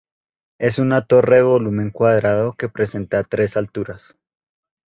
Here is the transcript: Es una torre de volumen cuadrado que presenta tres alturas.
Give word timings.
Es 0.59 0.79
una 0.79 1.05
torre 1.05 1.35
de 1.35 1.41
volumen 1.43 1.91
cuadrado 1.91 2.53
que 2.53 2.69
presenta 2.69 3.23
tres 3.23 3.55
alturas. 3.55 4.17